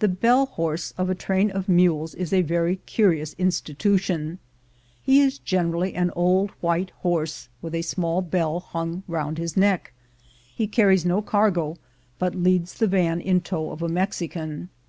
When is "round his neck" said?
9.06-9.92